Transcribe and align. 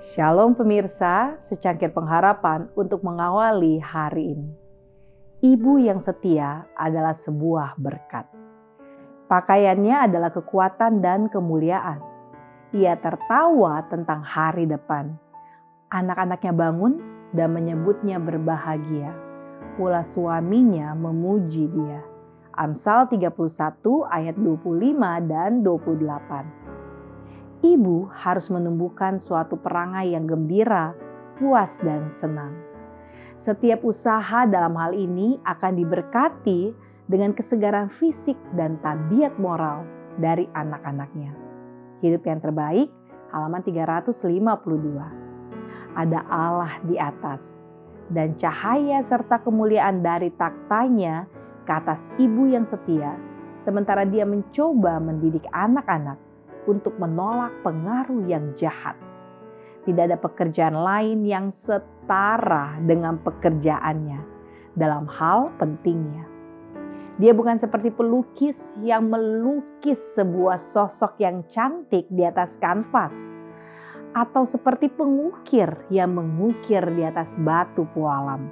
Shalom 0.00 0.56
pemirsa, 0.56 1.36
secangkir 1.36 1.92
pengharapan 1.92 2.72
untuk 2.72 3.04
mengawali 3.04 3.84
hari 3.84 4.32
ini. 4.32 4.48
Ibu 5.44 5.76
yang 5.76 6.00
setia 6.00 6.64
adalah 6.72 7.12
sebuah 7.12 7.76
berkat. 7.76 8.24
Pakaiannya 9.28 10.08
adalah 10.08 10.32
kekuatan 10.32 11.04
dan 11.04 11.28
kemuliaan. 11.28 12.00
Ia 12.72 12.96
tertawa 12.96 13.84
tentang 13.92 14.24
hari 14.24 14.64
depan. 14.64 15.20
Anak-anaknya 15.92 16.56
bangun 16.56 16.96
dan 17.36 17.52
menyebutnya 17.52 18.16
berbahagia. 18.16 19.12
Pula 19.76 20.00
suaminya 20.00 20.96
memuji 20.96 21.68
dia. 21.68 22.00
Amsal 22.56 23.04
31 23.04 23.36
ayat 24.08 24.32
25 24.32 24.64
dan 25.28 25.60
28 25.60 26.59
ibu 27.60 28.08
harus 28.12 28.48
menumbuhkan 28.48 29.20
suatu 29.20 29.60
perangai 29.60 30.16
yang 30.16 30.24
gembira, 30.24 30.96
puas, 31.36 31.76
dan 31.80 32.08
senang. 32.08 32.52
Setiap 33.40 33.84
usaha 33.88 34.44
dalam 34.44 34.76
hal 34.76 34.92
ini 34.92 35.40
akan 35.44 35.72
diberkati 35.80 36.76
dengan 37.08 37.32
kesegaran 37.32 37.88
fisik 37.88 38.36
dan 38.52 38.76
tabiat 38.84 39.40
moral 39.40 39.88
dari 40.20 40.44
anak-anaknya. 40.52 41.32
Hidup 42.04 42.22
yang 42.28 42.40
terbaik, 42.40 42.92
halaman 43.32 43.64
352. 43.64 45.96
Ada 45.96 46.20
Allah 46.28 46.78
di 46.84 47.00
atas, 47.00 47.64
dan 48.12 48.36
cahaya 48.36 49.00
serta 49.00 49.40
kemuliaan 49.40 50.04
dari 50.04 50.28
taktanya 50.36 51.24
ke 51.64 51.72
atas 51.72 52.12
ibu 52.20 52.46
yang 52.46 52.62
setia, 52.62 53.16
sementara 53.58 54.06
dia 54.06 54.28
mencoba 54.28 55.02
mendidik 55.02 55.48
anak-anak 55.50 56.29
untuk 56.68 56.96
menolak 57.00 57.52
pengaruh 57.64 58.26
yang 58.28 58.52
jahat. 58.56 58.96
Tidak 59.84 60.12
ada 60.12 60.20
pekerjaan 60.20 60.76
lain 60.76 61.24
yang 61.24 61.48
setara 61.48 62.76
dengan 62.84 63.16
pekerjaannya 63.20 64.20
dalam 64.76 65.08
hal 65.08 65.52
pentingnya. 65.56 66.28
Dia 67.20 67.36
bukan 67.36 67.60
seperti 67.60 67.92
pelukis 67.92 68.80
yang 68.80 69.12
melukis 69.12 70.00
sebuah 70.16 70.56
sosok 70.56 71.20
yang 71.20 71.44
cantik 71.48 72.08
di 72.08 72.24
atas 72.24 72.56
kanvas, 72.56 73.12
atau 74.16 74.48
seperti 74.48 74.88
pengukir 74.88 75.68
yang 75.92 76.16
mengukir 76.16 76.82
di 76.96 77.04
atas 77.04 77.36
batu 77.36 77.84
pualam. 77.92 78.48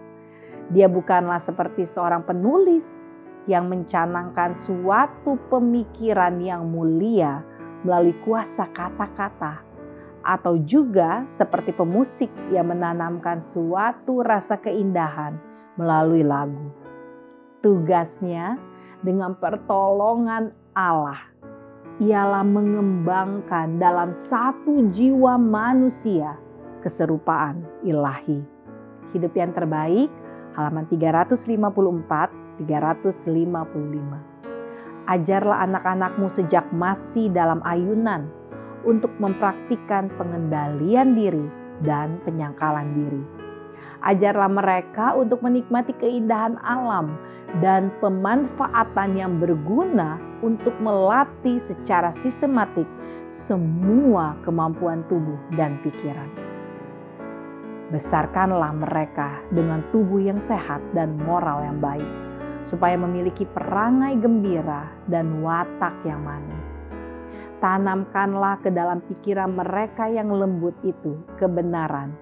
Dia 0.69 0.85
bukanlah 0.85 1.41
seperti 1.41 1.89
seorang 1.89 2.29
penulis 2.29 3.09
yang 3.49 3.73
mencanangkan 3.73 4.53
suatu 4.61 5.41
pemikiran 5.49 6.37
yang 6.37 6.69
mulia 6.69 7.41
melalui 7.83 8.15
kuasa 8.23 8.67
kata-kata, 8.71 9.63
atau 10.23 10.61
juga 10.61 11.25
seperti 11.25 11.73
pemusik 11.73 12.29
yang 12.53 12.69
menanamkan 12.69 13.41
suatu 13.47 14.21
rasa 14.21 14.61
keindahan 14.61 15.39
melalui 15.79 16.27
lagu. 16.27 16.69
Tugasnya 17.65 18.59
dengan 19.01 19.35
pertolongan 19.39 20.53
Allah 20.75 21.19
ialah 21.99 22.47
mengembangkan 22.47 23.83
dalam 23.83 24.15
satu 24.15 24.87
jiwa 24.91 25.35
manusia 25.35 26.39
keserupaan 26.79 27.67
ilahi. 27.83 28.39
Hidup 29.11 29.35
yang 29.35 29.51
terbaik 29.51 30.07
halaman 30.55 30.87
354 30.87 32.63
355. 32.63 34.38
Ajarlah 35.09 35.65
anak-anakmu 35.65 36.29
sejak 36.29 36.69
masih 36.69 37.33
dalam 37.33 37.65
ayunan 37.65 38.29
untuk 38.85 39.09
mempraktikkan 39.17 40.13
pengendalian 40.21 41.17
diri 41.17 41.49
dan 41.81 42.21
penyangkalan 42.29 42.93
diri. 42.93 43.23
Ajarlah 44.05 44.53
mereka 44.53 45.17
untuk 45.17 45.41
menikmati 45.41 45.97
keindahan 45.97 46.61
alam 46.61 47.17
dan 47.65 47.89
pemanfaatan 48.05 49.17
yang 49.17 49.41
berguna 49.41 50.21
untuk 50.45 50.77
melatih 50.77 51.57
secara 51.57 52.13
sistematik 52.13 52.85
semua 53.33 54.37
kemampuan 54.45 55.09
tubuh 55.09 55.41
dan 55.57 55.81
pikiran. 55.81 56.29
Besarkanlah 57.89 58.77
mereka 58.77 59.41
dengan 59.49 59.81
tubuh 59.89 60.21
yang 60.21 60.37
sehat 60.37 60.85
dan 60.93 61.17
moral 61.25 61.65
yang 61.65 61.81
baik 61.81 62.28
supaya 62.69 63.01
memiliki 63.01 63.49
perangai 63.49 64.21
gembira 64.21 64.93
dan 65.09 65.41
watak 65.41 66.05
yang 66.05 66.21
manis. 66.21 66.85
Tanamkanlah 67.65 68.61
ke 68.61 68.69
dalam 68.69 69.01
pikiran 69.09 69.57
mereka 69.57 70.05
yang 70.05 70.29
lembut 70.29 70.77
itu 70.85 71.17
kebenaran 71.41 72.13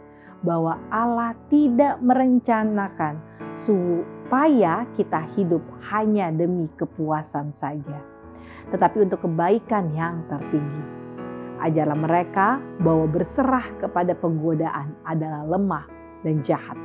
bahwa 0.46 0.78
Allah 0.88 1.34
tidak 1.50 1.98
merencanakan 1.98 3.18
supaya 3.58 4.86
kita 4.94 5.26
hidup 5.34 5.60
hanya 5.90 6.30
demi 6.30 6.70
kepuasan 6.78 7.50
saja, 7.50 7.98
tetapi 8.70 9.02
untuk 9.02 9.26
kebaikan 9.26 9.90
yang 9.92 10.22
tertinggi. 10.30 10.94
Ajarlah 11.56 11.98
mereka 11.98 12.62
bahwa 12.78 13.10
berserah 13.10 13.66
kepada 13.82 14.14
penggodaan 14.14 14.94
adalah 15.02 15.42
lemah 15.42 15.84
dan 16.22 16.38
jahat, 16.44 16.76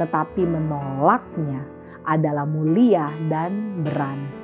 tetapi 0.00 0.42
menolaknya 0.42 1.79
adalah 2.04 2.48
mulia 2.48 3.12
dan 3.28 3.84
berani. 3.84 4.40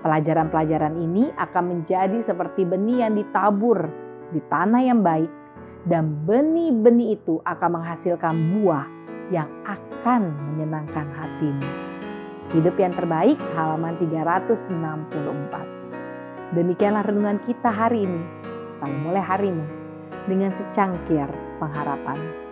Pelajaran-pelajaran 0.00 0.96
ini 0.96 1.28
akan 1.36 1.64
menjadi 1.68 2.16
seperti 2.24 2.64
benih 2.64 3.04
yang 3.04 3.20
ditabur 3.20 3.84
di 4.32 4.40
tanah 4.48 4.80
yang 4.80 5.04
baik 5.04 5.28
dan 5.84 6.24
benih-benih 6.24 7.20
itu 7.20 7.36
akan 7.44 7.80
menghasilkan 7.80 8.36
buah 8.56 8.88
yang 9.28 9.48
akan 9.64 10.32
menyenangkan 10.52 11.08
hatimu. 11.12 11.68
Hidup 12.50 12.74
yang 12.80 12.96
terbaik 12.96 13.38
halaman 13.54 13.94
364. 14.00 16.56
Demikianlah 16.56 17.06
renungan 17.06 17.38
kita 17.46 17.70
hari 17.70 18.08
ini. 18.08 18.24
Selalu 18.74 18.96
mulai 19.06 19.22
harimu 19.22 19.62
dengan 20.26 20.50
secangkir 20.50 21.30
pengharapan. 21.62 22.49